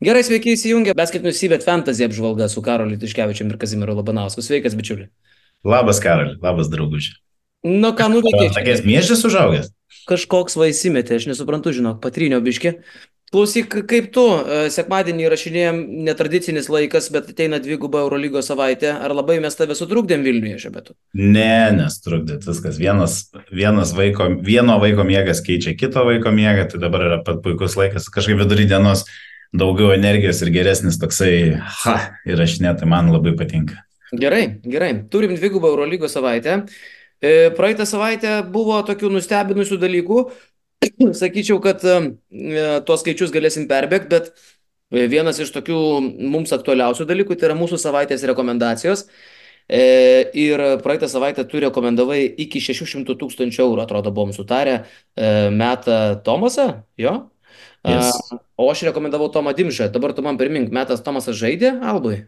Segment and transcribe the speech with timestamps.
[0.00, 4.40] Gerai, sveiki įsijungę, Basketinių Sybet Fantasy apžvalga su Karoliu Tiškevičiu ir Kazimiru Labanausku.
[4.40, 5.10] Sveikas, bičiuli.
[5.60, 7.18] Labas, Karoli, labas, drauguži.
[7.68, 8.46] Nu, ką nuveikė?
[8.56, 9.68] Tokias miežės užaugęs?
[10.08, 12.78] Kažkoks vaisimetė, aš nesuprantu, žinok, patrinio biški.
[13.30, 18.96] Klausyk, kaip tu, e, sekmadienį rašinėjom netradicinis laikas, bet ateina dviguba Eurolygos savaitė.
[18.96, 20.96] Ar labai mes tave sutrukdėm Vilniuje šiuo metu?
[21.12, 22.80] Ne, nesutrukdėt viskas.
[22.80, 27.76] Vienas, vienas vaiko, vieno vaiko miegas keičia kito vaiko miegą, tai dabar yra pat puikus
[27.78, 28.08] laikas.
[28.10, 29.04] Kažkaip vidury dienos
[29.56, 31.34] daugiau energijos ir geresnis toksai,
[31.82, 31.96] ha,
[32.28, 33.80] įrašinė, tai man labai patinka.
[34.10, 34.92] Gerai, gerai.
[35.10, 36.64] Turim dvigubą Eurolygos savaitę.
[37.20, 40.22] E, praeitą savaitę buvo tokių nustebinusių dalykų.
[41.20, 41.98] Sakyčiau, kad e,
[42.86, 45.78] tuos skaičius galėsim perbėgti, bet e, vienas iš tokių
[46.32, 49.06] mums aktualiausių dalykų tai yra mūsų savaitės rekomendacijos.
[49.70, 54.80] Ir praeitą savaitę tu rekomendavai iki 600 tūkstančių eurų, atrodo, buvom sutarę,
[55.54, 56.64] metą Tomasą,
[56.98, 57.12] jo?
[57.86, 58.12] Yes.
[58.60, 59.88] O aš rekomendavau Tomą Dimšą.
[59.92, 62.26] Dabar tu man primink, metas Tomasas žaidė Albui?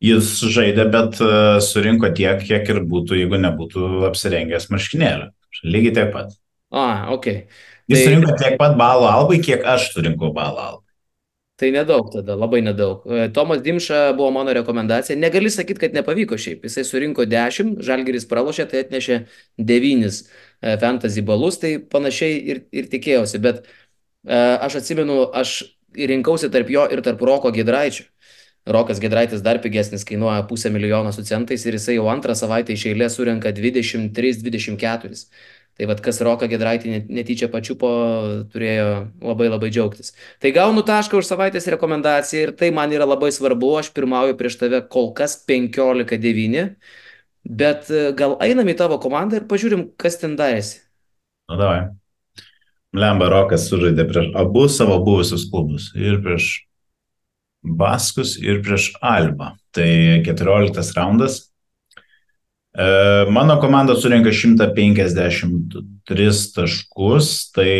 [0.00, 5.26] Jis žaidė, bet e, surinko tiek, kiek ir būtų, jeigu nebūtų apsirengęs marškinėlį.
[5.66, 6.38] Lygiai taip pat.
[6.70, 7.26] A, ok.
[7.90, 8.04] Jis tai...
[8.06, 10.86] surinko tiek pat balų albai, kiek aš surinkau balų albai.
[11.60, 13.02] Tai nedaug tada, labai nedaug.
[13.04, 15.18] E, Tomas Dimša buvo mano rekomendacija.
[15.20, 16.64] Negali sakyti, kad nepavyko šiaip.
[16.64, 19.18] Jisai surinko 10, Žalgeris pralošė, tai atnešė
[19.58, 23.42] 9 e, fantasy balus, tai panašiai ir, ir tikėjausi.
[23.44, 23.66] Bet
[24.28, 25.62] aš atsimenu, aš
[25.96, 28.06] rinkausi tarp jo ir tarp Roko Gidraičio.
[28.66, 32.90] Rokas Gedraitis dar pigesnis, kainuoja pusę milijono su centais ir jisai jau antrą savaitę iš
[32.92, 35.24] eilės surenka 23-24.
[35.80, 37.88] Tai vad, kas Roką Gedraitį netyčia pačiupo,
[38.52, 38.88] turėjo
[39.24, 40.12] labai labai džiaugtis.
[40.42, 44.58] Tai gaunu tašką už savaitės rekomendaciją ir tai man yra labai svarbu, aš pirmauju prieš
[44.60, 46.66] tave kol kas 15-9,
[47.48, 50.82] bet e, gal einam į tavo komandą ir pažiūrim, kas ten darėsi.
[51.48, 51.80] Na, davai.
[52.96, 56.50] Lemba Rokas sužaidė prieš abu savo buvusius klubus ir prieš
[57.60, 59.52] Baskus ir prieš Albą.
[59.70, 59.90] Tai
[60.26, 61.52] 14 raundas.
[62.72, 62.86] E,
[63.30, 67.72] mano komanda surinka 153 taškus, tai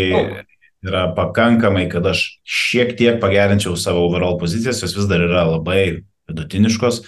[0.84, 6.04] yra pakankamai, kad aš šiek tiek pagerinčiau savo overall pozicijas, jos vis dar yra labai
[6.30, 7.02] vidutiniškos.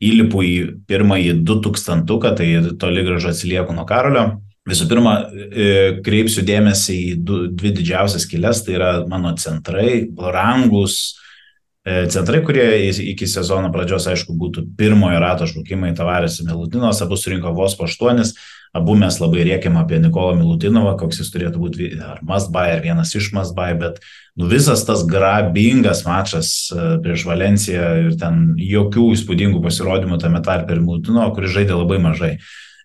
[0.00, 0.54] Įlipu į
[0.88, 2.48] pirmąjį 2000, tai
[2.80, 4.40] toli gražu atsilieku nuo Karolio.
[4.68, 5.70] Visų pirma, e,
[6.04, 11.00] kreipsiu dėmesį į dvi didžiausias kilės, tai yra mano centrai, brangus,
[11.80, 17.16] E, centrai, kurie iki sezono pradžios, aišku, būtų pirmojo rato šaukimai Tavarės ir Milutinos, abu
[17.16, 18.34] surinko vos po aštuonis,
[18.76, 23.14] abu mes labai rėkiam apie Nikolą Milutinovą, koks jis turėtų būti ar buy, ar vienas
[23.16, 23.96] iš buy, bet
[24.36, 30.76] nu, visas tas grabingas mačas e, prieš Valenciją ir ten jokių įspūdingų pasirodymų tame tarpe
[30.76, 32.34] ir Milutinovo, kuris žaidė labai mažai.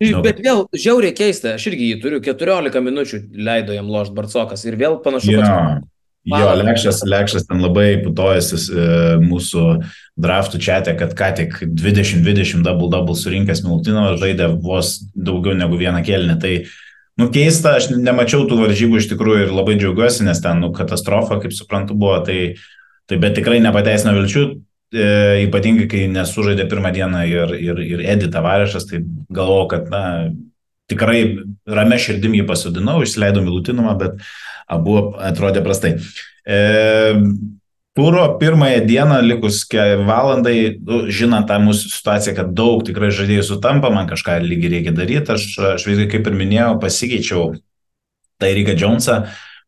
[0.02, 4.66] Žinau, Bet vėl žiauriai keista, aš irgi jį turiu, 14 minučių leido jam lošt Barcokas
[4.68, 5.44] ir vėl panašu, ja.
[5.46, 5.86] kad
[6.26, 8.86] Jo, Lekšas, Lekšas ten labai putojasi e,
[9.22, 9.66] mūsų
[10.18, 16.38] draftų čia, kad ką tik 20-20 double-double surinkęs Milutinovas žaidė vos daugiau negu vieną kelnį.
[16.42, 16.54] Tai,
[17.22, 21.38] nu, keista, aš nemačiau tų varžybų iš tikrųjų ir labai džiaugiuosi, nes ten, nu, katastrofa,
[21.44, 22.18] kaip suprantu, buvo.
[22.26, 22.40] Tai,
[23.06, 24.48] tai bet tikrai nepateisina vilčių,
[24.96, 25.08] e,
[25.46, 29.02] ypatingai kai nesužaidė pirmą dieną ir, ir, ir Edita Varešas, tai
[29.34, 30.04] galvojau, kad, na,
[30.92, 31.20] tikrai
[31.68, 34.24] ramė širdim jį pasodinau, išleidau Milutinumą, bet
[34.72, 35.98] abu atrodė prastai.
[36.46, 36.58] E,
[37.96, 39.62] Turo pirmąją dieną, likus
[40.04, 44.92] valandai, nu, žinant tą mūsų situaciją, kad daug tikrai žaidėjų sutampa, man kažką lygiai reikia
[44.92, 45.46] daryti, aš,
[45.78, 47.54] aš visgi, kaip ir minėjau, pasikeičiau
[48.44, 49.22] Tairiką Jonesą,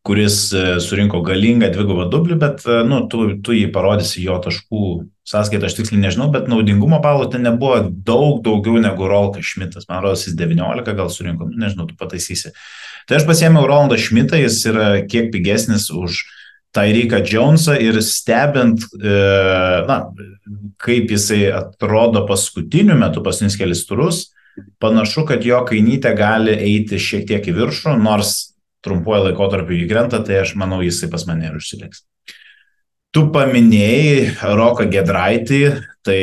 [0.08, 4.84] kuris e, surinko galingą dvigubą dublį, bet e, nu, tu, tu jį parodysi jo taškų
[5.28, 9.90] sąskaitą, aš tiksliai nežinau, bet naudingumo balų ten nebuvo daug daugiau negu Rolkas Šmitas.
[9.92, 12.54] Man rodos, jis 19 gal surinko, nu, nežinau, tu pataisysi.
[13.08, 16.24] Tai aš pasėmiau Rolandą Šmitą, jis yra kiek pigesnis už
[16.76, 19.20] Tyreeką Jonesą ir stebint, e,
[19.88, 20.02] na,
[20.84, 24.26] kaip jisai atrodo paskutiniu metu, paskutinius kelius turus,
[24.84, 28.38] panašu, kad jo kainytė gali eiti šiek tiek į viršų, nors
[28.88, 32.06] trumpuoju laikotarpiu jį krenta, tai aš manau, jisai pas mane ir užsiliks.
[33.16, 35.62] Tu paminėjai Roką Gedraitį,
[36.06, 36.22] tai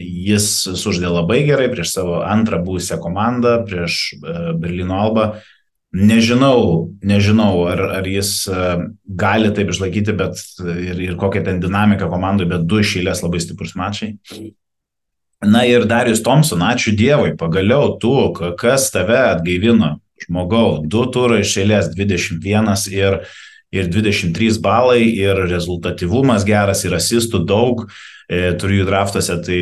[0.00, 0.46] jis
[0.78, 5.26] suždė labai gerai prieš savo antrą būsią komandą, prieš e, Berlyno Albą.
[5.90, 8.66] Nežinau, nežinau, ar, ar jis e,
[9.18, 13.74] gali taip išlaikyti, bet ir, ir kokia ten dinamika komandai, bet du išėlės labai stiprus
[13.78, 14.14] mačiai.
[15.40, 18.12] Na ir Darius Thompson, ačiū Dievui, pagaliau tu,
[18.60, 19.96] kas tave atgaivino,
[20.26, 23.20] žmogau, du turai išėlės 21 ir,
[23.74, 27.86] ir 23 balai ir rezultatyvumas geras ir asistų daug,
[28.28, 29.60] e, turiu jų draftuose, tai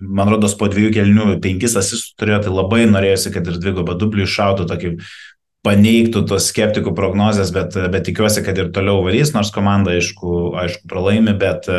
[0.00, 4.28] man rodos po dviejų kelnių penkis asistų turėjo, tai labai norėjusi, kad ir dvigubą dublių
[4.28, 4.96] iššautų tokį
[5.64, 10.90] paneigtų tos skeptikų prognozes, bet, bet tikiuosi, kad ir toliau varys, nors komanda, aišku, aišku
[10.90, 11.70] pralaimi, bet,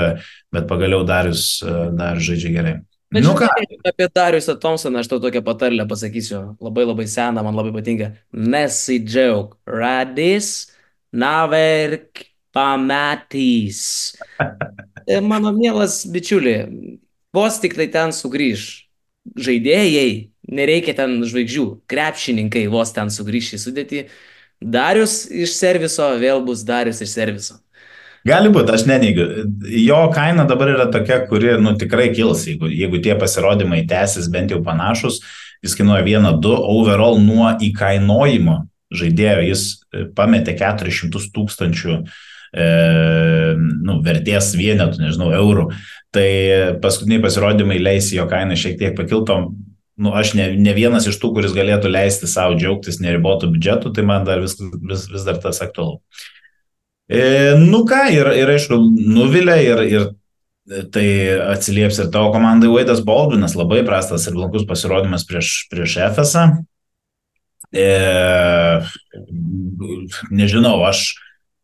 [0.50, 1.60] bet pagaliau Darius
[1.94, 2.76] dar žaidžia gerai.
[3.16, 3.50] Bet nu ką?
[3.88, 6.42] Apie Dariusą Thompsoną aš tau tokią patarlę pasakysiu.
[6.62, 8.12] Labai labai seną, man labai patinka.
[8.36, 9.56] Nesidžiaug.
[9.66, 10.68] Radis,
[11.16, 12.26] naverk,
[12.56, 14.16] pamatys.
[15.08, 16.56] E, mano mielas bičiuli,
[17.36, 18.86] vos tik tai ten sugrįž
[19.36, 24.02] žaidėjai, nereikia ten žvaigždžių, krepšininkai vos ten sugrįž į sudėtį.
[24.62, 27.60] Darius iš serviso vėl bus Darius iš serviso.
[28.26, 29.26] Gali būti, aš neneigiu.
[29.86, 34.54] Jo kaina dabar yra tokia, kuri nu, tikrai kils, jeigu, jeigu tie pasirodymai tęsis bent
[34.54, 35.20] jau panašus,
[35.66, 38.64] jis kainuoja 1-2, overall nuo įkainojimo
[38.96, 42.66] žaidėjo jis e, pametė 400 tūkstančių e,
[43.58, 45.70] nu, vertės vienetų, nežinau, eurų.
[46.16, 46.28] Tai
[46.84, 49.52] paskutiniai pasirodymai leis jo kainą šiek tiek pakiltom.
[49.96, 54.04] Nu, aš ne, ne vienas iš tų, kuris galėtų leisti savo džiaugtis neribotų biudžetų, tai
[54.08, 56.02] man dar vis, vis, vis dar tas aktualu.
[57.08, 58.78] E, nu ką, ir, ir aišku,
[59.14, 60.08] nuvilia ir, ir
[60.94, 61.08] tai
[61.54, 66.48] atsilieps ir tavo komandai Vaidas Baldvinas, labai prastas ir blankus pasirodymas prieš, prieš FSA.
[67.76, 67.86] E,
[70.34, 71.04] nežinau, aš,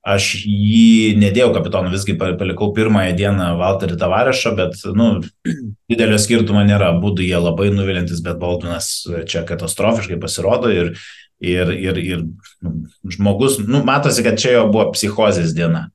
[0.05, 5.09] aš jį nedėjau kapitonu, visgi palikau pirmąją dieną Valterį Tavarešą, bet, nu,
[5.89, 8.93] didelio skirtumo nėra, būdų jie labai nuvilintis, bet Baldvinas
[9.25, 10.93] čia katastrofiškai pasirodo ir,
[11.41, 12.19] Ir, ir, ir
[12.61, 12.75] nu,
[13.09, 15.87] žmogus, nu, matosi, kad čia jo buvo psichozės diena.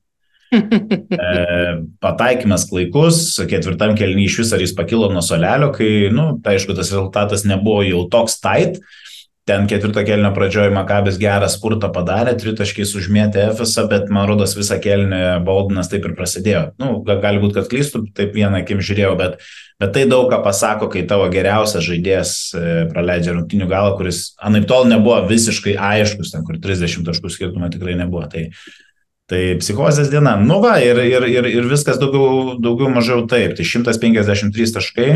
[0.50, 1.30] e,
[2.02, 3.20] pataikymas klaikus,
[3.50, 7.46] ketvirtam kelniui iš vis ar jis pakilo nuo solelio, kai, nu, tai aišku, tas rezultatas
[7.46, 8.80] nebuvo jau toks tait,
[9.46, 14.80] ten ketvirto kelnio pradžioje Makabis gerą spurtą padarė, tritaškiais užmėtė Efesą, bet man rodos visą
[14.82, 16.62] kelnį Baldinas taip ir prasidėjo.
[16.82, 19.38] Nu, gali būti, kad klystu, taip vieną akim žiūrėjau, bet,
[19.82, 24.66] bet tai daug ką pasako, kai tavo geriausias žaidėjas e, praleidžia rungtinių galą, kuris anaip
[24.66, 28.26] tol nebuvo visiškai aiškus, ten kur 30 taškų skirtumą tikrai nebuvo.
[28.32, 28.48] Tai,
[29.26, 30.36] Tai psichozės diena.
[30.38, 33.56] Nu va, ir, ir, ir, ir viskas daugiau, daugiau mažiau taip.
[33.58, 35.08] Tai 153 taškai,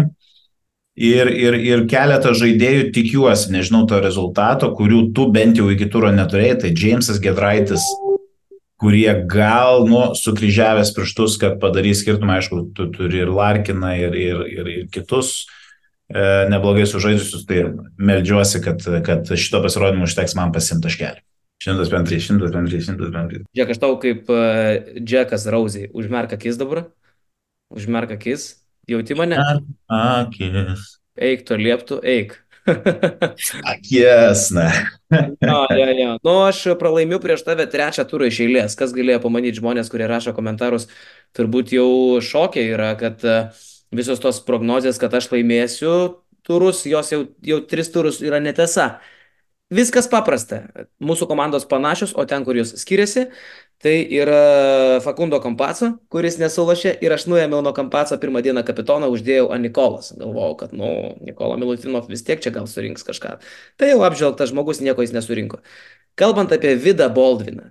[0.97, 6.11] ir, ir, ir keletą žaidėjų tikiuosi, nežinau to rezultato, kurių tu bent jau iki turo
[6.15, 7.85] neturėjai, tai Jamesas Gedraitis,
[8.81, 14.45] kurie gal, nu, sukryžiavęs pirštus, kad padarys skirtumą, aišku, tu turi ir Larkiną, ir, ir,
[14.49, 15.45] ir, ir kitus
[16.09, 17.67] e, neblogai sužaidžiusius, tai
[18.01, 21.21] meldžiuosi, kad, kad šito pasirodymo užteks man pasimti taškelį.
[21.61, 23.43] 105, 105, 105.
[23.53, 26.87] Džek, aš tau kaip uh, Džekas Rauzai, užmerk akis dabar,
[27.77, 28.60] užmerk akis
[28.91, 29.39] Jauti mane?
[29.87, 30.87] Akis.
[31.21, 32.39] Eik, to lieptų, eik.
[33.73, 34.67] Akis, ne.
[35.41, 36.11] ja, ja, ja.
[36.25, 38.77] Nu, aš pralaimiu prieš tave trečią turą iš eilės.
[38.79, 40.89] Kas galėjo pamanyti žmonės, kurie rašo komentarus,
[41.37, 41.91] turbūt jau
[42.25, 43.39] šokė yra, kad e,
[43.95, 45.95] visos tos prognozijas, kad aš laimėsiu
[46.47, 48.95] turus, jos jau, jau tris turus yra netiesa.
[49.71, 50.65] Viskas paprasta.
[50.99, 53.29] Mūsų komandos panašios, o ten, kur jos skiriasi,
[53.83, 59.49] tai yra Fakundo Kampaco, kuris nesulašė ir aš nuėmiau nuo Kampaco pirmą dieną kapitoną, uždėjau
[59.55, 60.13] ant Nikolas.
[60.21, 60.91] Galvojau, kad, nu,
[61.25, 63.39] Nikola Milutinov vis tiek čia gal surinks kažką.
[63.81, 65.63] Tai jau apžvelgtas žmogus, nieko jis nesurinko.
[66.21, 67.71] Kalbant apie Vidą Baldviną,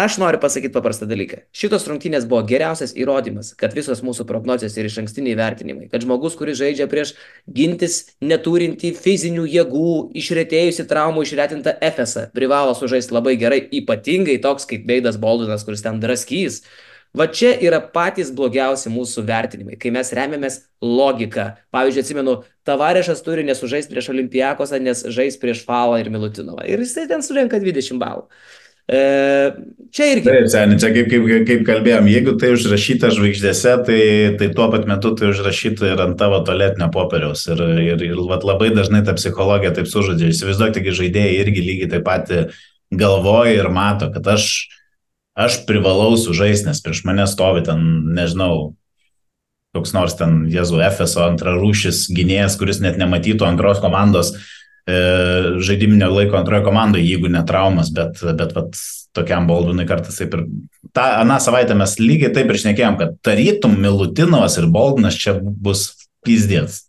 [0.00, 1.42] Aš noriu pasakyti paprastą dalyką.
[1.52, 6.38] Šitos rungtynės buvo geriausias įrodymas, kad visos mūsų prognozijos ir iš ankstiniai vertinimai, kad žmogus,
[6.40, 7.10] kuris žaidžia prieš
[7.44, 14.86] gintis neturinti fizinių jėgų, išretėjusi traumų, išretintą efesą, privalo sužaisti labai gerai, ypatingai toks kaip
[14.88, 16.62] Beidas Boldinas, kuris ten draskys.
[17.12, 21.48] Va čia yra patys blogiausi mūsų vertinimai, kai mes remiamės logiką.
[21.74, 22.36] Pavyzdžiui, atsimenu,
[22.70, 26.64] Tavarešas turi nesužaisti prieš Olimpijakosą, nes žais prieš Falą ir Milutinovą.
[26.70, 28.28] Ir jisai ten surenka 20 balų.
[28.90, 29.00] E,
[29.94, 30.26] čia irgi.
[30.26, 34.00] Taip, seniai, čia kaip, kaip, kaip kalbėjom, jeigu tai užrašyta žvaigždėse, tai,
[34.40, 37.44] tai tuo pat metu tai užrašyta ir ant tavo toletinio popieriaus.
[37.52, 40.32] Ir, ir, ir vat, labai dažnai ta psichologija taip sužadžia.
[40.34, 42.34] Įsivaizduok, taigi žaidėjai irgi lygiai taip pat
[42.90, 44.50] galvoja ir mato, kad aš,
[45.38, 47.84] aš privalau sužaisti, nes prieš mane stovi ten,
[48.18, 48.72] nežinau,
[49.76, 54.34] koks nors ten Jezu Efeso antrarūšis gynėjas, kuris net nematytų antros komandos
[55.66, 58.80] žaidiminio laiko antroje komandoje, jeigu ne traumas, bet, bet vat,
[59.16, 60.44] tokiam Baldvinui kartais taip ir...
[60.94, 65.88] Ta, aną savaitę mes lygiai taip ir šnekėjom, kad tarytum Milutinovas ir Baldvinas čia bus
[66.26, 66.84] pizdėts.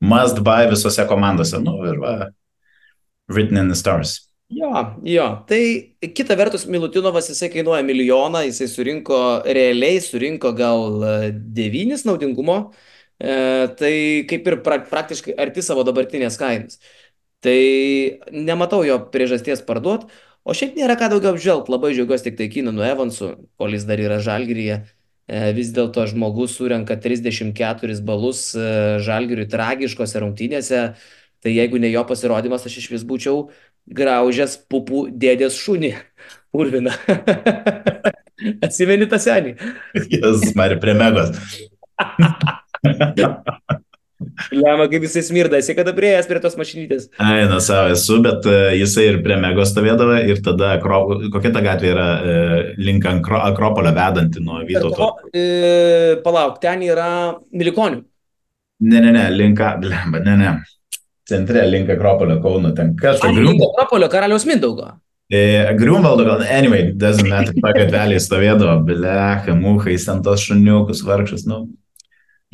[0.00, 1.58] Must buy visose komandose.
[1.62, 2.14] Nu ir va,
[3.32, 4.26] written in the stars.
[4.48, 4.70] Jo,
[5.02, 5.62] jo, tai
[6.14, 11.02] kita vertus, Milutinovas jisai kainuoja milijoną, jisai surinko, realiai surinko gal
[11.34, 12.60] devynis naudingumo,
[13.18, 13.32] e,
[13.80, 13.96] tai
[14.30, 16.78] kaip ir pra, praktiškai arti savo dabartinės kainos.
[17.46, 17.60] Tai
[18.34, 20.08] nematau jo priežasties parduot,
[20.42, 21.70] o šiaip nėra ką daugiau apžvelgti.
[21.70, 24.80] Labai džiaugiuosi tik tai Kinanu Evansu, kol jis dar yra Žalgiryje.
[25.26, 28.66] E, vis dėlto žmogus surenka 34 balus e,
[29.06, 30.82] Žalgiriui tragiškose rungtynėse.
[31.42, 33.48] Tai jeigu ne jo pasirodymas, aš iš vis būčiau
[33.86, 35.94] graužęs pupų dėdės šunį.
[36.58, 36.94] Urvina.
[38.66, 39.54] Atsimeni tą senį?
[40.10, 41.30] Jis mari prie megos.
[44.52, 47.08] Lemą, kaip jisai smirda, esi kada prieėjęs prie tos mašinytės.
[47.22, 51.00] Ai, na savo esu, bet uh, jisai ir prie megos stovėdavo ir tada, akro,
[51.34, 55.12] kokia ta gatvė yra uh, link akro, Akropolio vedanti nuo Vytauto.
[55.32, 57.08] E, palauk, ten yra
[57.56, 58.02] Milikonių.
[58.86, 60.54] Ne, ne, ne, link, lemba, ne, ne.
[61.26, 63.32] Centre link Akropolio Kauno, ten kažkas.
[63.34, 64.92] Link Akropolio karaliaus Mindaugo.
[65.32, 71.48] E, Griumvaldo gal, anyway, doesn't matter, ta gatvelė stovėdavo, blecha, muhai, ten tos šuniukus, vargšus,
[71.50, 71.64] nu,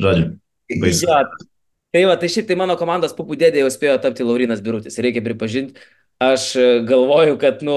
[0.01, 0.31] žodžiu.
[0.81, 1.05] Baisu.
[1.05, 1.19] Ja,
[1.93, 5.23] tai va, tai šiaip tai mano komandos pupų dėdė jau spėjo tapti Laurinas Birutis, reikia
[5.25, 5.77] pripažinti.
[6.23, 6.53] Aš
[6.87, 7.73] galvoju, kad, nu,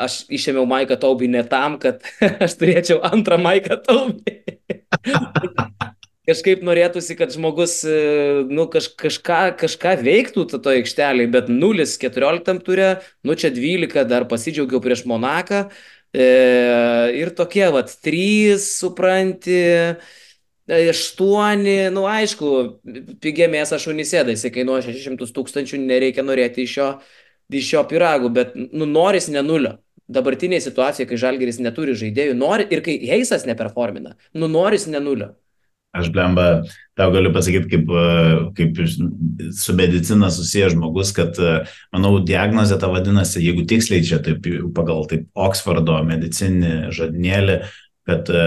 [0.00, 2.06] aš išėmiau Maiką Taubį ne tam, kad
[2.44, 4.38] aš turėčiau antrą Maiką Taubį
[6.28, 7.80] kažkaip norėtųsi, kad žmogus
[8.48, 12.90] nu, kaž, kažką, kažką veiktų to, aikšteliai, bet 0-14 turė,
[13.26, 15.66] nu čia 12, dar pasidžiaugiau prieš Monaką.
[16.14, 16.26] E,
[17.18, 19.60] ir tokie, vat, 3, supranti,
[20.68, 22.50] 8, nu aišku,
[23.20, 26.88] pigia mėsa šunisėda, jisai kainuoja 600 tūkstančių, nereikia norėti iš jo,
[27.52, 29.76] iš jo piragų, bet nu, noris ne nulio.
[30.08, 35.32] Dabartinėje situacijoje, kai Žalgeris neturi žaidėjų, nori ir kai Heisas neperformina, nu noris ne nulio.
[35.94, 36.64] Aš blemba,
[36.98, 37.92] tau galiu pasakyti, kaip,
[38.58, 38.80] kaip
[39.54, 41.38] su medicina susijęs žmogus, kad,
[41.94, 47.60] manau, diagnozė ta vadinasi, jeigu tiksliai čia taip pagal taip Oksfordo medicinį žadinėlį,
[48.08, 48.44] kad e,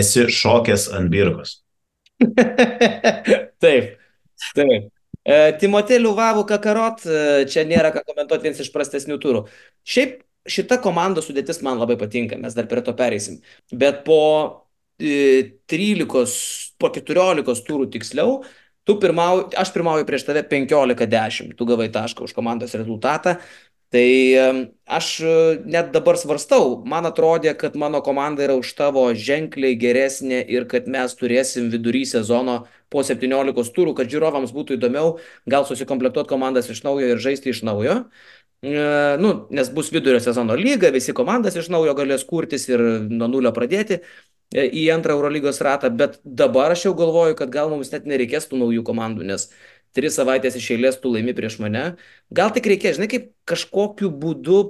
[0.00, 1.58] esi šokęs ant birkos.
[3.62, 3.94] taip,
[4.54, 4.88] taip.
[5.20, 9.44] E, Timotė Liuvavų Kakarot, e, čia nėra ką komentuoti vienas iš prastesnių turų.
[9.84, 13.40] Šiaip šita komandos sudėtis man labai patinka, mes dar prie to pereisim.
[13.72, 14.20] Bet po
[15.00, 18.40] 13, po 14 turų tiksliau,
[18.88, 23.38] tu pirmau, aš pirmauju prieš tave 15-10, tu gavai tašką už komandos rezultatą.
[23.90, 24.08] Tai
[24.86, 25.30] aš e,
[25.66, 30.86] net dabar svarstau, man atrodė, kad mano komanda yra už tavo ženkliai geresnė ir kad
[30.86, 35.16] mes turėsim vidury sezono po 17 turų, kad žiūrovams būtų įdomiau,
[35.50, 37.96] gal susikomplektuoti komandas iš naujo ir žaisti iš naujo.
[38.62, 38.70] E,
[39.18, 43.50] nu, nes bus vidurio sezono lyga, visi komandas iš naujo galės kurtis ir nuo nulio
[43.56, 44.04] pradėti.
[44.50, 48.46] E, į antrą Eurolygos ratą, bet dabar aš jau galvoju, kad gal mums net nereikės
[48.50, 49.48] tų naujų komandų, nes
[49.96, 51.94] tris savaitės iš eilės tu laimi prieš mane.
[52.34, 54.60] Gal tik reikia, žinai, kaip kažkokiu būdu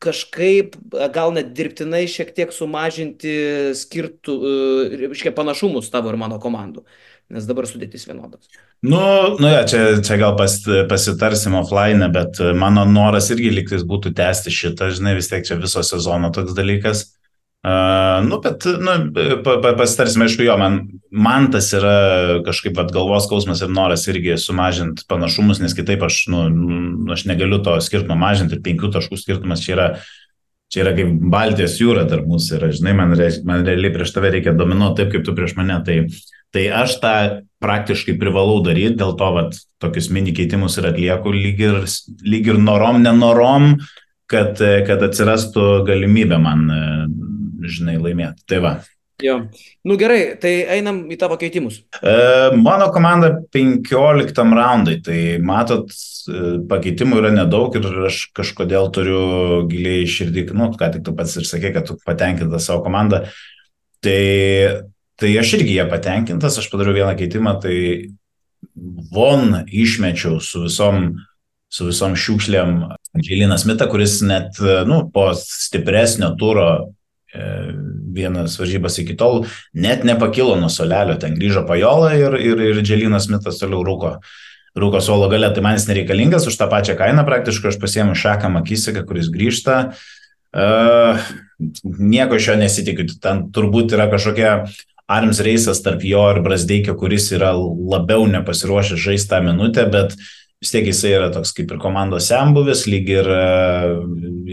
[0.00, 0.78] kažkaip,
[1.12, 3.34] gal net dirbtinai šiek tiek sumažinti
[3.76, 6.86] skirtų, e, reiškia, panašumus tavo ir mano komandų,
[7.36, 8.48] nes dabar sudėtis vienodas.
[8.80, 9.02] Nu,
[9.36, 10.56] nu ja, čia, čia gal pas,
[10.88, 15.84] pasitarsim offline, bet mano noras irgi liktais būtų tęsti šitą, žinai, vis tiek čia viso
[15.84, 17.10] sezono toks dalykas.
[17.60, 18.92] Uh, nu, bet, nu,
[19.44, 20.78] pa, pa, pasitarsime, aišku, jo, man,
[21.12, 26.22] man tas yra kažkaip vat, galvos skausmas ir noras irgi sumažinti panašumus, nes kitaip aš,
[26.32, 26.40] nu,
[27.12, 29.88] aš negaliu to skirtumo mažinti ir penkių taškų skirtumas čia yra,
[30.72, 33.12] čia yra kaip Baltijos jūra tarp mūsų ir, žinai, man,
[33.44, 35.76] man realiai prieš tave reikia dominuoti taip, kaip tu prieš mane.
[35.84, 36.00] Tai,
[36.56, 37.14] tai aš tą
[37.60, 41.82] praktiškai privalau daryti, dėl to, vat, tokius mini keitimus ir atlieku lyg ir,
[42.24, 43.74] lyg ir norom, nenorom,
[44.32, 44.56] kad,
[44.88, 46.70] kad atsirastų galimybė man
[47.66, 48.46] žinai, laimėti.
[48.48, 48.74] Tai va.
[49.22, 49.48] Jo.
[49.84, 51.80] Nu gerai, tai einam į tavo keitimus.
[52.00, 52.14] E,
[52.56, 59.22] mano komanda 15 raundai, tai matot, e, pakeitimų yra nedaug ir aš kažkodėl turiu
[59.70, 63.24] giliai širdį, nu, ką tik tu pats ir sakė, kad tu patenkintas savo komandą.
[64.04, 64.20] Tai,
[65.20, 67.76] tai aš irgi ją patenkintas, aš padariau vieną keitimą, tai
[69.12, 71.12] von išmečiau su visom,
[71.70, 72.80] su visom šiukšlėm
[73.20, 74.56] Džiliną Smitą, kuris net,
[74.88, 76.99] nu, po stipresnio turo E,
[77.34, 83.30] vienas varžybas iki tol net nepakilo nuo solelio, ten grįžo Pajola ir, ir, ir Dželinas
[83.30, 84.16] Mitas toliau rūko.
[84.78, 88.52] Rūko suolo gale, tai man jis nereikalingas, už tą pačią kainą praktiškai aš pasiemu Šaką
[88.54, 89.80] Makisiką, kuris grįžta.
[90.50, 91.18] Uh,
[91.84, 94.52] nieko iš jo nesitikiu, ten turbūt yra kažkokia
[95.10, 100.30] arms reisas tarp jo ir Brasdeikio, kuris yra labiau nepasiruošęs žaisti tą minutę, bet uh,
[100.60, 103.94] vis tiek jisai yra toks kaip ir komandos sembuvis, lyg ir, e,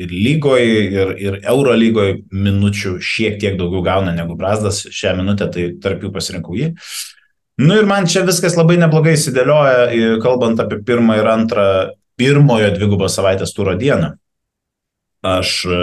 [0.03, 5.49] ir lygoje, ir, ir euro lygoje minučių šiek tiek daugiau gauna negu Brasdas šią minutę,
[5.51, 6.71] tai tarp jų pasirinkau jį.
[7.59, 11.67] Nu ir man čia viskas labai neblogai įsidėlioja, kalbant apie pirmą ir antrą,
[12.17, 14.13] pirmojo dvigubo savaitės turo dieną.
[15.27, 15.77] Aš e,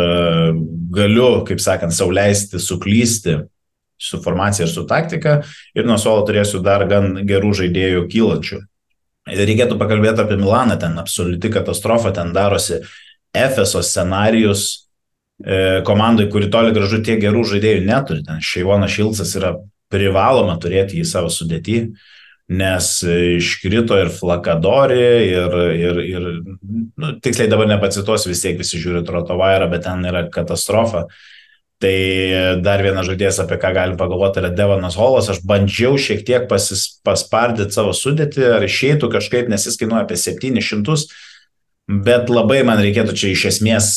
[0.95, 3.43] galiu, kaip sakant, sauliaisti, suklysti
[4.01, 5.43] su formacija ir su taktika
[5.77, 8.65] ir nuo suolo turėsiu dar gan gerų žaidėjų kylančių
[9.35, 12.81] Reikėtų pakalbėti apie Milaną, ten absoliuti katastrofa, ten darosi
[13.35, 14.65] Efeso scenarius
[15.43, 18.25] e, komandai, kuri toli gražu tiek gerų žaidėjų neturi.
[18.27, 19.57] Ten Šeivonas Šilcas yra
[19.93, 21.87] privaloma turėti į savo sudėtį.
[22.49, 22.89] nes
[23.41, 29.71] iškrito ir Flakadori, ir, ir, ir nu, tiksliai dabar nepacituosiu, vis tiek visi žiūri Trotovairą,
[29.73, 31.07] bet ten yra katastrofa.
[31.83, 31.95] Tai
[32.63, 35.29] dar vienas žaidėjas, apie ką galim pagalvoti, yra Devanas Holas.
[35.33, 40.19] Aš bandžiau šiek tiek pasis, paspardyti savo sudėtį, ar išeitų kažkaip, nes jis kainuoja apie
[40.21, 41.09] 700,
[42.07, 43.91] bet labai man reikėtų čia iš esmės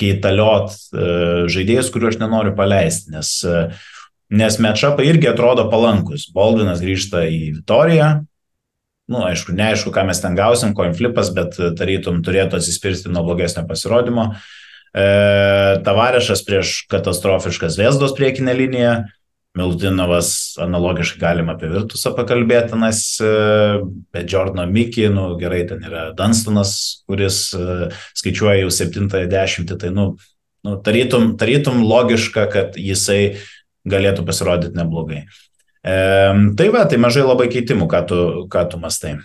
[0.00, 3.74] keitaliot uh, žaidėjus, kuriuo aš nenoriu paleisti, nes, uh,
[4.30, 6.28] nes matchupai irgi atrodo palankus.
[6.36, 8.10] Baldvinas grįžta į Vitoriją,
[9.12, 13.66] nu, aišku, neaišku, ką mes ten gausim, coin flipas, bet tarytum turėtų atsispirti nuo blogesnio
[13.68, 14.30] pasirodymo.
[14.30, 14.65] E,
[14.96, 18.94] Tavarešas prieš katastrofiškas Vesdos priekinę liniją,
[19.56, 22.98] Milutinovas analogiškai galima apie Virtusą pakalbėti, nes
[24.12, 26.74] be Jordano Mickey, nu gerai, ten yra Dunstonas,
[27.08, 27.86] kuris uh,
[28.20, 30.10] skaičiuoja jau 70, tai nu,
[30.64, 33.38] nu tarytum, tarytum logiška, kad jisai
[33.88, 35.24] galėtų pasirodyti neblogai.
[35.86, 35.96] E,
[36.58, 38.20] tai va, tai mažai labai keitimų, ką tu,
[38.52, 39.16] ką tu mastai.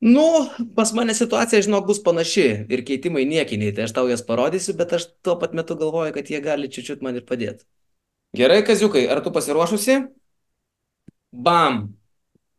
[0.00, 4.72] Nu, pas mane situacija, žinok, bus panaši ir keitimai niekiniai, tai aš tau jas parodysiu,
[4.78, 7.66] bet aš tuo pat metu galvoju, kad jie gali čiūčiut man ir padėti.
[8.36, 9.98] Gerai, kaziukai, ar tu pasiruošusi?
[11.32, 11.82] Bam!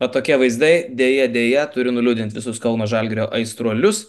[0.01, 4.05] Bet tokie vaizdai, dėja, dėja, turiu nuliūdinti visus Kauno Žalgrio aistruolius.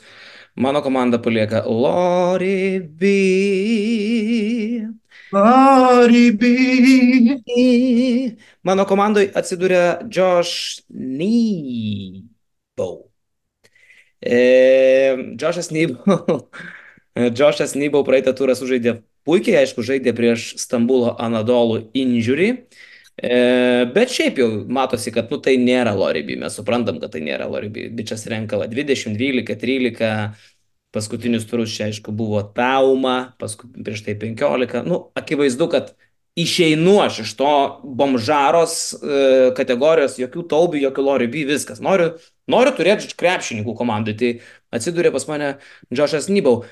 [0.56, 3.12] Mano komanda palieka Lori B.
[5.32, 6.44] Lori B.
[8.64, 13.11] Mano komandoje atsiduria Josh Nybau.
[14.22, 16.48] E, Joshas Nybau.
[17.38, 22.52] Joshas Nybau praeitą turą sužaidė puikiai, aišku, žaidė prieš Stambulo Anadolų injury.
[23.12, 23.34] E,
[23.92, 27.90] bet šiaip jau matosi, kad nu, tai nėra Loriby, mes suprantam, kad tai nėra Loriby.
[27.92, 30.14] Bičias renkala 20, 12, 13,
[30.92, 34.82] paskutinius turus čia aišku buvo Tauma, paskui, prieš tai 15.
[34.88, 35.92] Nu, akivaizdu, kad
[36.36, 41.82] išeinu aš iš to bomžaros e, kategorijos, jokių taubių, jokių Loriby, viskas.
[41.84, 42.14] Noriu,
[42.50, 44.30] noriu turėti krepšininkų komandai, tai
[44.72, 45.56] atsidūrė pas mane
[45.92, 46.62] Džošas Nybau.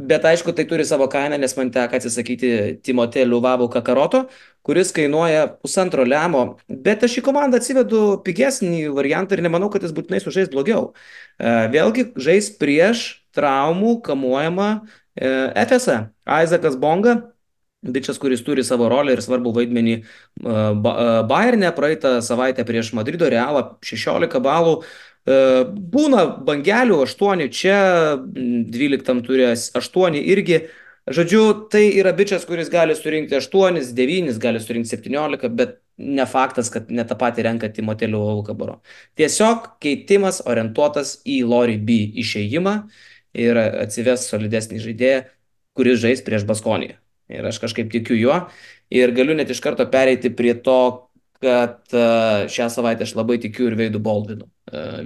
[0.00, 4.22] Bet aišku, tai turi savo kainą, nes man teko atsisakyti Timotė Liuvavų Kakaroto,
[4.64, 6.44] kuris kainuoja pusantro lemo.
[6.70, 10.94] Bet aš į komandą atsivedu pigesnį variantą ir nemanau, kad jis būtinai sužais blogiau.
[11.36, 13.04] E, vėlgi žais prieš
[13.36, 15.34] traumų kamuojamą e,
[15.66, 15.98] FSA.
[16.24, 17.29] Isaacas Bonga,
[17.82, 20.02] bičias, kuris turi savo rolę ir svarbų vaidmenį e,
[21.30, 24.82] Bayernė, praeitą savaitę prieš Madrido Realą 16 balų
[25.28, 25.36] E,
[25.68, 27.80] būna bangelių 8 čia,
[28.16, 30.62] 12 turės 8 irgi.
[31.10, 36.70] Žodžiu, tai yra bičias, kuris gali surinkti 8, 9, gali surinkti 17, bet ne faktas,
[36.70, 38.78] kad ne tą patį renka Timotelių Aukabaro.
[39.18, 42.76] Tiesiog keitimas orientuotas į Lori B išėjimą
[43.40, 45.24] ir atsives solidesnį žaidėją,
[45.76, 46.99] kuris žais prieš Baskoniją.
[47.30, 48.40] Ir aš kažkaip tikiu juo.
[48.90, 51.88] Ir galiu net iš karto pereiti prie to, kad
[52.52, 54.48] šią savaitę aš labai tikiu ir Veidu Baldvinu.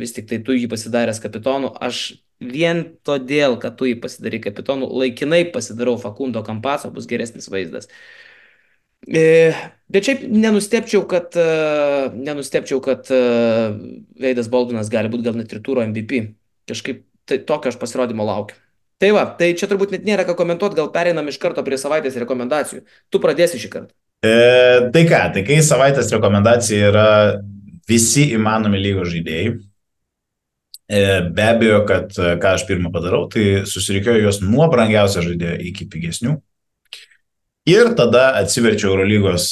[0.00, 4.88] Vis tik tai tu jį pasidaręs kapitonu, aš vien todėl, kad tu jį pasidarai kapitonu,
[5.02, 7.87] laikinai pasidarau Fakundo Kampaso, bus geresnis vaizdas.
[9.04, 9.52] E,
[9.92, 11.38] bet šiaip nenustepčiau, kad,
[12.16, 13.10] nenustepčiau, kad
[14.20, 16.24] Veidas Baldvinas gali būti gal net ir turo MVP.
[16.68, 18.58] Kažkaip tai, tokio aš pasirodymo laukiu.
[19.05, 22.14] Tai va, tai čia turbūt net nėra ką komentuoti, gal pereinam iš karto prie savaitės
[22.23, 22.87] rekomendacijų.
[23.12, 23.93] Tu pradėsi šį kartą.
[24.25, 24.31] E,
[24.95, 27.09] tai ką, tai kai savaitės rekomendacija yra
[27.85, 29.51] visi įmanomi lygos žaidėjai,
[30.88, 31.03] e,
[31.37, 35.90] be abejo, kad e, ką aš pirmą padarau, tai susirikiuoju juos nuo brangiausio žaidėjo iki
[35.93, 36.38] pigesnių.
[37.69, 39.51] Ir tada atsiverčiau Eurolygos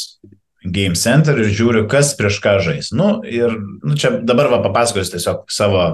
[0.64, 2.88] Game Center ir žiūriu, kas prieš ką žais.
[2.96, 5.84] Nu, ir nu, čia dabar va papasakosiu tiesiog savo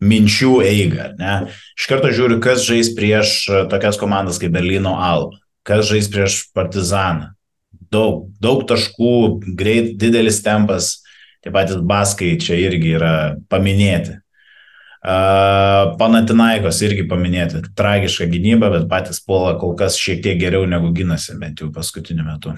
[0.00, 1.10] minčių eigą.
[1.20, 1.34] Ne?
[1.78, 7.34] Iš karto žiūriu, kas žais prieš tokias komandas kaip Berlyno Alba, kas žais prieš Partizaną,
[7.92, 9.14] daug, daug taškų,
[9.58, 10.98] greit, didelis tempas,
[11.44, 13.14] tie patys baskai čia irgi yra
[13.52, 14.18] paminėti.
[15.00, 20.90] Uh, Panatinaikos irgi paminėti, tragiška gynyba, bet patys puola kol kas šiek tiek geriau negu
[20.92, 22.52] gynasi, bent jau paskutiniu metu.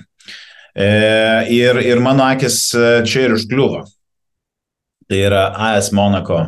[0.75, 0.89] E,
[1.55, 2.57] ir, ir mano akis
[3.07, 3.85] čia ir užkliuvo.
[5.07, 6.41] Tai yra AS Monako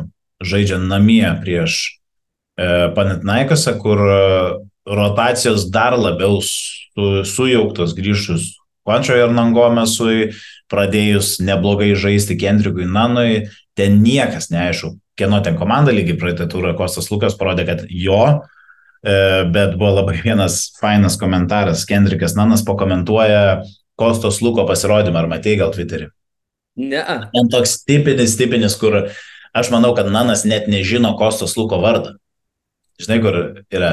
[0.43, 1.99] žaidžia namie prieš
[2.57, 4.01] e, Panatinaikose, kur
[4.85, 8.53] rotacijos dar labiau su, sujauktos grįžus
[8.85, 10.35] Kvančio ir Nangomesui,
[10.69, 17.09] pradėjus neblogai žaisti Kendrikui Nanui, ten niekas neaišku, kieno ten komanda lygiai praeitą turą Kostas
[17.09, 18.19] Lukas parodė, kad jo,
[19.01, 19.15] e,
[19.49, 23.63] bet buvo labai vienas fainas komentaras, Kendrikas Nanas pakomentuoja
[23.97, 26.11] Kostos Luko pasirodymą, ar matei gal Twitterį?
[26.85, 27.01] Ne.
[27.33, 29.07] Ten toks tipinis, tipinis, kur
[29.55, 32.15] aš manau, kad Nanas net nežino Kostos Luko vardą.
[33.01, 33.41] Žinai, kur
[33.71, 33.91] yra,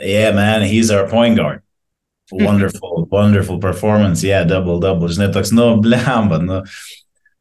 [0.00, 1.62] yeah man, he's our point guard.
[2.32, 5.08] Wonderful, wonderful performance, yeah, double, double.
[5.08, 6.62] Žinai, toks, nu, blemba, nu.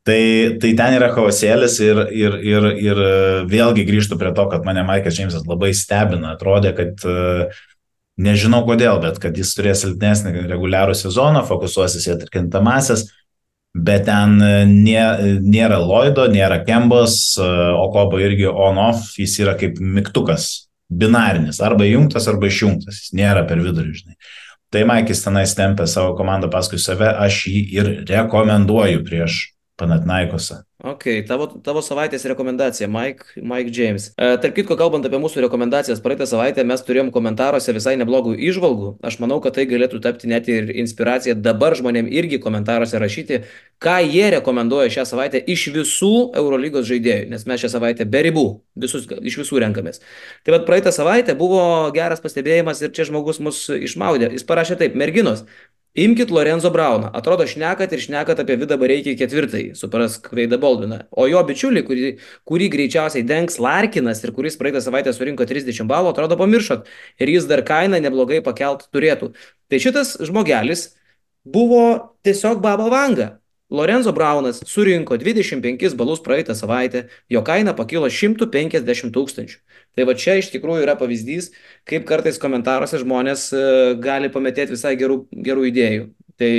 [0.02, 0.22] Tai,
[0.58, 3.02] tai ten yra chaosėlis ir, ir, ir, ir
[3.50, 6.34] vėlgi grįžtų prie to, kad mane Maikas Džeimsas labai stebina.
[6.34, 7.06] Atrodė, kad
[8.22, 13.12] nežinau kodėl, bet kad jis turės silpnesnį reguliarų sezoną, fokusuosis į atkintamasias,
[13.76, 14.36] bet ten
[14.72, 15.04] nė,
[15.42, 22.50] nėra Lloydo, nėra Kembos, Okobo irgi on-off, jis yra kaip mygtukas, binarinis, arba įjungtas, arba
[22.52, 24.18] išjungtas, jis nėra per vidurį, žinai.
[24.72, 29.42] Tai Maikis tenais tempia savo komandą paskui save, aš jį ir rekomenduoju prieš
[29.82, 30.62] Panatnaikosą.
[30.82, 34.08] Ok, tavo, tavo savaitės rekomendacija, Mike, Mike James.
[34.14, 38.92] E, tarp kitko, kalbant apie mūsų rekomendacijas, praeitą savaitę mes turėjom komentaruose visai neblogų išvalgų.
[39.06, 43.42] Aš manau, kad tai galėtų tapti net ir inspiracija dabar žmonėm irgi komentaruose rašyti,
[43.82, 48.48] ką jie rekomenduoja šią savaitę iš visų Eurolygos žaidėjų, nes mes šią savaitę be ribų,
[48.86, 50.02] visus, iš visų renkamės.
[50.46, 51.64] Tai vad praeitą savaitę buvo
[51.94, 54.34] geras pastebėjimas ir čia žmogus mus išmaudė.
[54.34, 55.46] Jis parašė taip, merginos,
[55.94, 57.10] Imkit Lorenzo Brauną.
[57.12, 61.02] Atrodo, šnekat ir šnekat apie Vidą Bareikį ketvirtąjį, suprask Veidą Baldviną.
[61.12, 62.12] O jo bičiulį, kurį,
[62.48, 66.88] kurį greičiausiai dengs Larkinas ir kuris praeitą savaitę surinko 30 balų, atrodo pamiršot.
[67.20, 69.34] Ir jis dar kainą neblogai pakelt turėtų.
[69.68, 70.94] Tai šitas žmogelis
[71.44, 73.28] buvo tiesiog baba vanga.
[73.72, 79.60] Lorenzo Braunas surinko 25 balus praeitą savaitę, jo kaina pakilo 150 tūkstančių.
[79.96, 81.52] Tai va čia iš tikrųjų yra pavyzdys,
[81.88, 83.64] kaip kartais komentaruose žmonės e,
[84.04, 86.10] gali pametėti visai gerų, gerų idėjų.
[86.42, 86.52] Tai...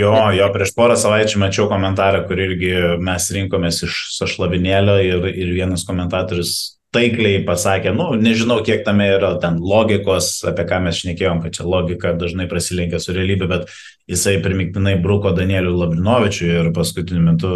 [0.00, 2.72] Jo, jo, prieš porą savaičių mačiau komentarą, kur irgi
[3.04, 9.34] mes rinkomės iš sašlavinėlio ir, ir vienas komentatorius taikliai pasakė, nu, nežinau, kiek tame yra
[9.42, 13.74] ten logikos, apie ką mes šnekėjom, kad čia logika dažnai prasilenkia su realybė, bet
[14.10, 17.52] jisai primiktinai bruko Danielių Labrinovičių ir paskutiniu metu,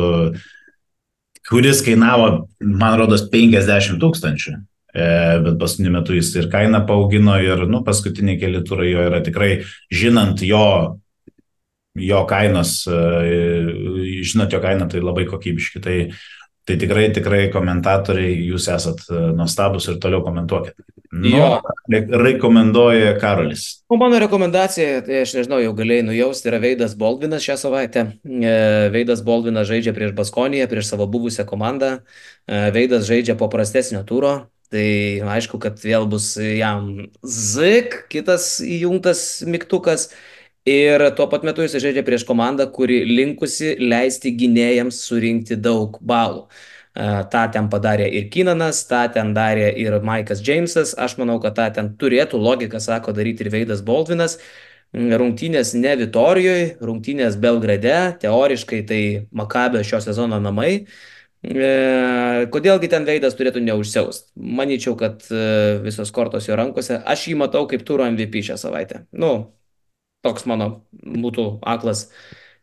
[1.51, 4.55] kuris kainavo, man rodos, 50 tūkstančių.
[4.95, 5.07] E,
[5.43, 9.57] bet paskutiniu metu jis ir kainą paaugino ir, nu, paskutiniai keli turai jo yra tikrai,
[9.91, 10.67] žinant jo,
[11.99, 15.83] jo kainos, e, žinot jo kainą, tai labai kokybiški.
[15.83, 15.99] Tai
[16.65, 20.79] Tai tikrai, tikrai komentatoriai, jūs esat e, nuostabus ir toliau komentuokit.
[21.15, 21.49] Nu, jo.
[22.25, 23.67] Rekomenduoja Karolis.
[23.93, 28.07] O mano rekomendacija, tai aš nežinau, jau galėjai nujausti, yra Veidas Baldvinas šią savaitę.
[28.25, 28.55] E,
[28.95, 31.99] Veidas Baldvinas žaidžia prieš Baskoniją, prieš savo buvusią komandą.
[32.49, 34.35] E, Veidas žaidžia po prastesnio turo.
[34.73, 34.89] Tai
[35.37, 40.09] aišku, kad vėl bus jam zik, kitas įjungtas mygtukas.
[40.65, 46.47] Ir tuo pat metu jis žaidžia prieš komandą, kuri linkusi leisti gynėjams surinkti daug balų.
[46.95, 50.95] Ta ten padarė ir Kinanas, tą ten darė ir Maikas Džeimsas.
[50.97, 54.39] Aš manau, kad tą ten turėtų logiką, sako, daryti ir Veidas Baldvinas.
[54.95, 59.01] Rungtynės ne Vitorijoje, rungtynės Belgrade, teoriškai tai
[59.35, 60.87] Makabio šio sezono namai.
[61.45, 64.31] E, kodėlgi ten veidas turėtų neužsiaust?
[64.39, 65.43] Manyčiau, kad e,
[65.85, 67.03] visos kortos jo rankose.
[67.05, 69.03] Aš jį matau kaip turo MVP šią savaitę.
[69.13, 69.35] Nu,
[70.25, 70.69] Toks mano
[71.05, 72.09] būtų aklas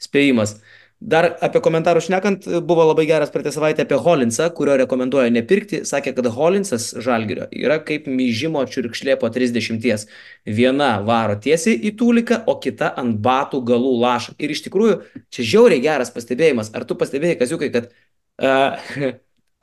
[0.02, 0.58] spėjimas.
[1.02, 5.80] Dar apie komentarus šnekant, buvo labai geras praeitą savaitę apie Holinsą, kurio rekomenduoja nepirkti.
[5.90, 10.06] Sakė, kad Holinsas žalgerio yra kaip myžimo čiurkšlė po 30.
[10.46, 14.38] Viena varo tiesiai į tūliką, o kita ant batų galų laša.
[14.38, 15.02] Ir iš tikrųjų,
[15.34, 16.70] čia žiauriai geras pastebėjimas.
[16.78, 17.90] Ar tu pastebėjai, Kaziukai, kad
[18.46, 19.14] uh,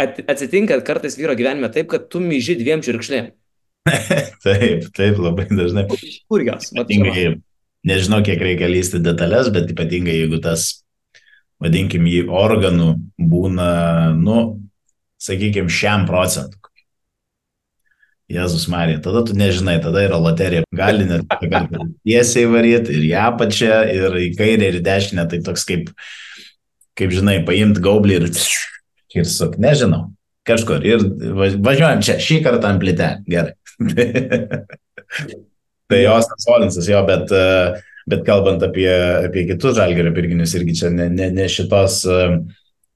[0.03, 3.31] atsitinka kartais vyro gyvenime taip, kad tu myži dviem čiurkšlėm?
[4.45, 5.87] taip, taip, labai dažnai.
[6.27, 6.75] Kur jos?
[6.75, 7.37] Ypatingai
[7.89, 10.85] nežinau, kiek reikia lysti detalės, bet ypatingai jeigu tas,
[11.63, 13.69] vadinkim, jį organų būna,
[14.19, 14.39] nu,
[15.23, 16.59] sakykime, šiam procentui.
[18.29, 20.67] Jėzus Marija, tada tu nežinai, tada yra loterija.
[20.77, 21.25] Gali net
[22.05, 25.25] tiesiai varyti ir į apačią, ir į kairę, ir į dešinę.
[25.31, 25.89] Tai toks kaip,
[27.01, 28.29] kaip žinai, paimti gaublį ir,
[29.17, 30.11] ir suk, nežinau,
[30.49, 30.85] kažkur.
[30.85, 31.09] Ir
[31.57, 33.15] važiuojam čia, šį kartą ant plitę.
[33.33, 33.57] Gerai.
[35.89, 38.91] Tai jos Solinsas jo, bet, e, bet kalbant apie,
[39.25, 42.29] apie kitus žalgerio pirkinius, irgi čia ne, ne, ne šitos, e,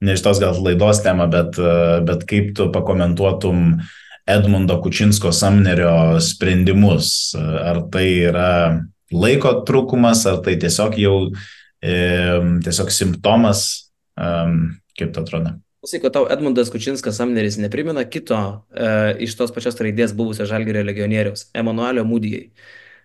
[0.05, 1.73] ne šitos gal laidos tema, bet, e,
[2.05, 3.81] bet kaip tu pakomentuotum
[4.29, 7.33] Edmundo Kučinsko Samnerio sprendimus.
[7.35, 8.53] Ar tai yra
[9.13, 11.17] laiko trūkumas, ar tai tiesiog jau
[11.83, 11.97] e,
[12.63, 13.65] tiesiog simptomas,
[14.15, 14.29] e,
[14.99, 15.57] kaip tai atrodo?
[15.83, 18.37] Kad tau Edmundas Kučinskas Samneris neprimena kito
[18.71, 18.87] e,
[19.25, 22.45] iš tos pačios raidės buvusio žalgerio legionieriaus, Emanuelio Mūdijai.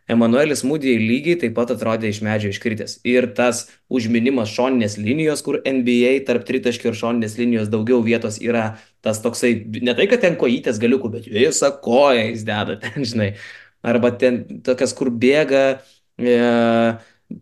[0.08, 2.98] Emanuelis Mūdijai lygiai taip pat atrodė iš medžio iškritęs.
[3.08, 8.78] Ir tas užminimas šoninės linijos, kur NBA tarp tritaškių ir šoninės linijos daugiau vietos yra
[9.04, 9.52] tas toksai,
[9.84, 13.34] ne tai, kad ten kojytės galiukų, bet visą koją jis deda ten, žinai.
[13.84, 15.62] Arba ten tokias, kur bėga
[16.18, 16.38] e,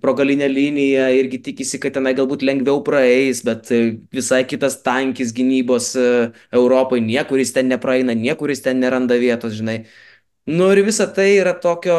[0.03, 3.71] pro galinę liniją irgi tikisi, kad tenai galbūt lengviau praeis, bet
[4.15, 6.11] visai kitas tankis gynybos e,
[6.59, 9.85] Europai, niekur jis ten nepraeina, niekur jis ten neranda vietos, žinai.
[10.47, 11.97] Nu ir visa tai yra tokio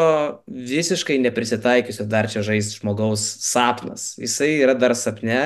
[0.47, 4.13] visiškai neprisitaikiusio dar čia žais žmogaus sapnas.
[4.21, 5.41] Jisai yra dar sapne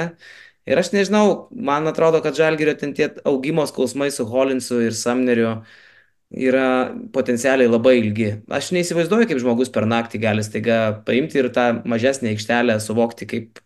[0.70, 5.56] Ir aš nežinau, man atrodo, kad Žalgirio ten tie augimo skausmai su Holinsu ir Samneriu
[6.32, 6.66] yra
[7.16, 8.28] potencialiai labai ilgi.
[8.54, 13.64] Aš neįsivaizduoju, kaip žmogus per naktį gali staiga paimti ir tą mažesnę aikštelę suvokti, kaip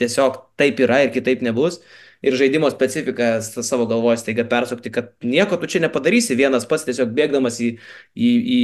[0.00, 1.80] tiesiog taip yra ir kitaip nebus.
[2.20, 7.14] Ir žaidimo specifiką savo galvoje staiga persukti, kad nieko tu čia nepadarysi, vienas pats tiesiog
[7.16, 7.70] bėgdamas į,
[8.12, 8.60] į, į,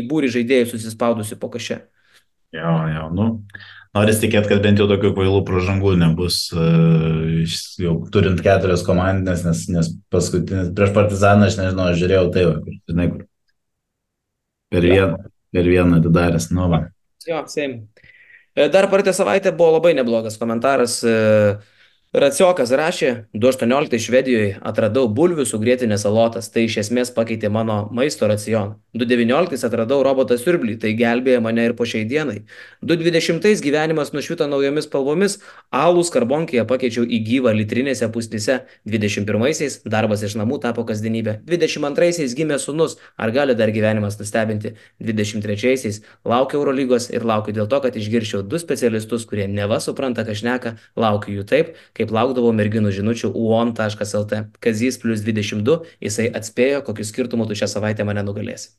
[0.00, 1.82] į būrį žaidėjų susispaudusi po kažę.
[2.56, 3.26] Jo, jo, nu,
[3.96, 7.44] Noris tikėti, kad bent jau tokių kvailų pražangų nebus, e,
[7.80, 12.74] jau turint keturias komandinės, nes, nes paskutinis, prieš partizaną aš nežinau, aš žiūrėjau tai, kur,
[12.92, 13.24] žinai, kur.
[14.72, 16.82] Per vieną, per vieną atidaręs, nu va.
[17.28, 17.78] Jo, sėm.
[18.56, 20.98] E, dar praeitą savaitę buvo labai neblogas komentaras.
[21.04, 21.75] Uh,
[22.14, 28.28] Raciokas rašė, 2018 Švedijoje atradau bulvių su grėtinė salotas, tai iš esmės pakeitė mano maisto
[28.30, 28.76] racioną.
[28.96, 32.44] 2019 atradau robotą siurblį, tai gelbėjo mane ir po šiai dienai.
[32.86, 35.34] 2020 gyvenimas nušvito naujomis spalvomis,
[35.74, 38.60] alų skarbonkėje pakeičiau į gyvą litrinėse pusnyse.
[38.86, 41.40] 21 darbas iš namų tapo kasdienybė.
[41.44, 44.76] 22 gimė sunus, ar gali dar gyvenimas nustebinti.
[45.02, 50.38] 23 laukiu Eurolygos ir laukiu dėl to, kad išgirčiau du specialistus, kurie neva supranta, ką
[50.38, 54.42] šneka, laukiu jų taip, kaip laukdavau merginų žinučių uon.lt.
[54.62, 58.74] Kazys plus 22, jisai atspėjo, kokiu skirtumu tu šią savaitę mane nugalėsi.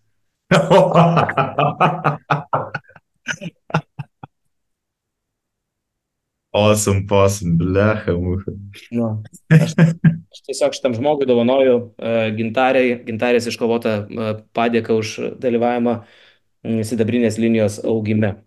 [6.57, 8.53] Awesome, awesome, blecha, mūsų.
[8.95, 9.07] Nu,
[9.53, 15.11] aš, aš tiesiog šitam žmogui dovanoju uh, gintarė, gintarės iškovotą uh, padėką už
[15.43, 18.37] dalyvavimą uh, sidabrinės linijos augime.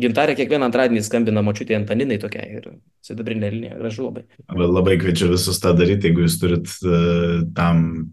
[0.00, 2.68] Gintarė kiekvieną antradienį skambina močiutė Antaninai tokia ir
[3.04, 4.24] sidabrinė linija, gražu labai.
[4.54, 8.12] Labai kviečiu visus tą daryti, jeigu jūs turit uh, tam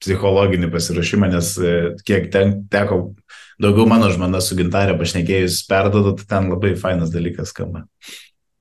[0.00, 3.02] psichologinį pasirašymą, nes uh, kiek ten teko
[3.60, 7.84] daugiau mano žmona su gintarė pašnekėjus perdodat, ten labai fainas dalykas skamba.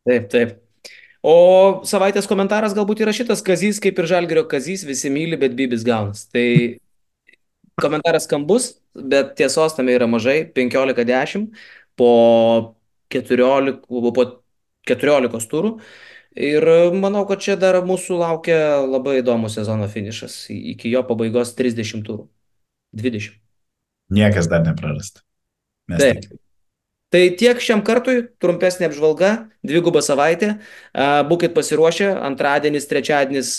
[0.08, 0.58] Taip, taip.
[1.24, 5.84] O savaitės komentaras galbūt yra šitas Kazys, kaip ir Žalgerio Kazys, visi myli, bet Bibis
[5.88, 6.26] gaunas.
[6.32, 6.46] Tai
[7.80, 11.50] komentaras skambus, bet tiesos tame yra mažai, 15-10
[12.00, 12.12] po
[13.14, 14.26] 14, po
[14.90, 15.76] 14 turų.
[16.40, 16.64] Ir
[16.96, 20.46] manau, kad čia dar mūsų laukia labai įdomus sezono finišas.
[20.54, 22.30] Iki jo pabaigos 30 turų.
[22.96, 23.34] 20.
[24.14, 25.26] Niekas dar neprarasta.
[25.90, 26.22] Mes Taip.
[26.24, 26.38] Tik.
[27.10, 29.32] Tai tiek šiam kartui, trumpesnė apžvalga,
[29.66, 30.60] dviguba savaitė.
[31.26, 33.54] Būkit pasiruošę, antradienis, trečiadienis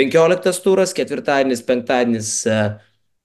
[0.00, 2.30] 15 turas, ketvirtadienis, penktadienis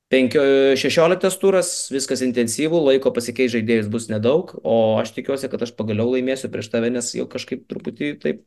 [0.09, 6.09] 16 turas, viskas intensyvų, laiko pasikeis žaidėjus bus nedaug, o aš tikiuosi, kad aš pagaliau
[6.15, 8.41] laimėsiu prieš tave, nes jau kažkaip truputį taip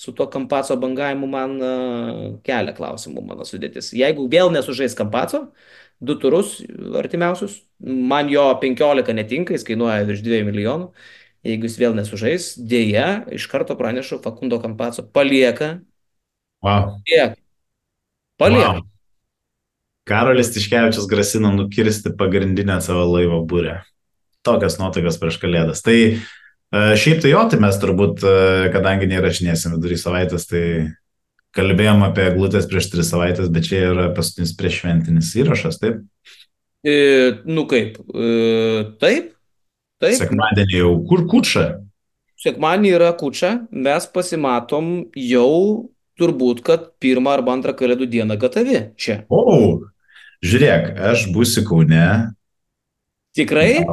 [0.00, 1.54] su tuo kampaco bangavimu man
[2.42, 3.92] kelia klausimų mano sudėtis.
[3.94, 5.52] Jeigu vėl nesužais kampaco,
[6.00, 6.58] du turus
[6.98, 10.90] artimiausius, man jo 15 netinka, jis kainuoja virš 2 milijonų.
[11.46, 15.78] Jeigu jis vėl nesužais, dėja, iš karto pranešu, Fakundo Kampaco palieka.
[16.60, 16.98] Wow.
[17.06, 17.38] Palieka.
[18.40, 18.72] Palieka.
[18.74, 18.89] Wow.
[20.10, 23.80] Karolis Tiškevičius grasino nukirsti pagrindinę savo laivo būrę.
[24.46, 25.84] Tokios nuotaikas prieš kalėdas.
[25.86, 26.16] Tai e,
[26.98, 30.64] šiaip tai jo, tai mes turbūt, e, kadangi neįrašinėsim vidurį savaitės, tai
[31.56, 36.02] kalbėjom apie glūtės prieš tris savaitės, bet čia yra paskutinis prieš šventinis įrašas, taip?
[36.86, 36.96] E,
[37.44, 38.32] nu kaip, e,
[39.02, 39.32] taip,
[40.00, 40.18] taip.
[40.22, 41.66] Sekmadienį jau kur kučia?
[42.40, 49.22] Sekmadienį yra kučia, mes pasimatom jau turbūt, kad pirmą arba antrą kalėdų dieną gatavi čia.
[49.28, 49.89] O,
[50.40, 52.04] Žiūrėk, aš būsiu Kaune.
[53.36, 53.84] Tikrai?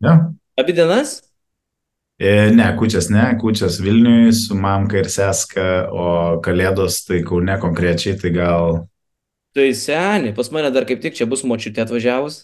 [0.00, 0.14] Ne.
[0.58, 1.18] Abi dienas?
[2.20, 6.06] E, ne, kučias ne, kučias Vilniui su mamka ir seska, o
[6.44, 8.82] kalėdos tai Kaune konkrečiai, tai gal.
[9.56, 12.42] Tai seniai, pas mane dar kaip tik čia bus močiutė atvažiavus.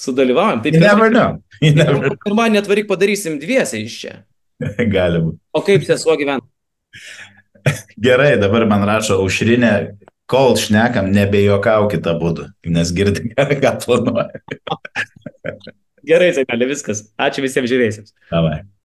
[0.00, 0.62] Sudalyvaujam.
[0.64, 1.38] Taip, never know.
[1.62, 4.14] Ir man netvaryk padarysim dviesiai iš čia.
[4.96, 5.38] Gali būti.
[5.54, 6.42] O kaip sesuo gyvena?
[8.06, 9.72] Gerai, dabar man rašo aušrinė,
[10.30, 12.34] kol šnekam, nebejokaukit abu,
[12.66, 13.30] nes girdi,
[13.64, 14.44] ką planuoja.
[16.04, 17.06] Gerai, Zekalė, viskas.
[17.20, 18.12] Ačiū visiems žiūrėjusiems.
[18.28, 18.64] Davai.